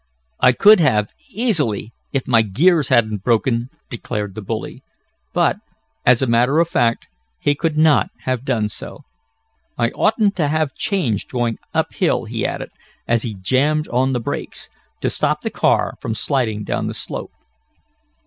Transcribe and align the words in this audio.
"I 0.39 0.51
could 0.51 0.79
have, 0.79 1.13
easily, 1.29 1.93
if 2.11 2.27
my 2.27 2.41
gears 2.41 2.87
hadn't 2.87 3.23
broken," 3.23 3.69
declared 3.87 4.33
the 4.33 4.41
bully, 4.41 4.81
but, 5.31 5.57
as 6.07 6.23
a 6.23 6.25
matter 6.25 6.57
of 6.59 6.67
fact, 6.67 7.07
he 7.39 7.53
could 7.53 7.77
not 7.77 8.09
have 8.21 8.43
done 8.43 8.67
so. 8.67 9.01
"I 9.77 9.91
oughtn't 9.91 10.35
to 10.37 10.47
have 10.47 10.73
changed, 10.73 11.29
going 11.31 11.59
up 11.75 11.93
hill," 11.93 12.25
he 12.25 12.43
added, 12.47 12.71
as 13.07 13.21
he 13.21 13.35
jammed 13.35 13.87
on 13.89 14.13
the 14.13 14.19
brakes, 14.19 14.69
to 15.01 15.09
stop 15.11 15.43
the 15.43 15.51
car 15.51 15.93
from 16.01 16.15
sliding 16.15 16.63
down 16.63 16.87
the 16.87 16.95
slope. 16.95 17.31